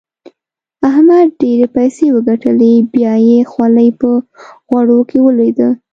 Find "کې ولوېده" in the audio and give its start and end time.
5.09-5.69